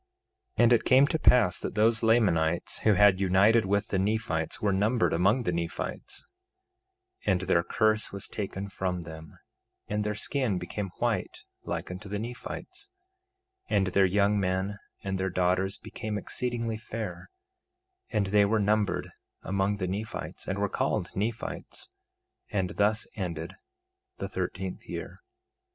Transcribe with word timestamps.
2:14 0.57 0.63
And 0.63 0.73
it 0.73 0.83
came 0.83 1.05
to 1.09 1.19
pass 1.19 1.59
that 1.59 1.75
those 1.75 2.01
Lamanites 2.01 2.79
who 2.79 2.95
had 2.95 3.19
united 3.19 3.67
with 3.67 3.89
the 3.89 3.99
Nephites 3.99 4.59
were 4.59 4.73
numbered 4.73 5.13
among 5.13 5.43
the 5.43 5.51
Nephites; 5.51 6.25
2:15 7.27 7.31
And 7.31 7.41
their 7.41 7.61
curse 7.61 8.11
was 8.11 8.27
taken 8.27 8.67
from 8.67 9.01
them, 9.03 9.37
and 9.87 10.03
their 10.03 10.15
skin 10.15 10.57
became 10.57 10.89
white 10.97 11.43
like 11.65 11.91
unto 11.91 12.09
the 12.09 12.17
Nephites; 12.17 12.89
2:16 13.69 13.75
And 13.77 13.87
their 13.87 14.05
young 14.07 14.39
men 14.39 14.79
and 15.03 15.19
their 15.19 15.29
daughters 15.29 15.77
became 15.77 16.17
exceedingly 16.17 16.79
fair, 16.79 17.29
and 18.09 18.25
they 18.25 18.43
were 18.43 18.59
numbered 18.59 19.11
among 19.43 19.77
the 19.77 19.87
Nephites, 19.87 20.47
and 20.47 20.57
were 20.57 20.67
called 20.67 21.15
Nephites. 21.15 21.89
And 22.49 22.71
thus 22.71 23.05
ended 23.15 23.53
the 24.17 24.27
thirteenth 24.27 24.83
year. 24.87 25.19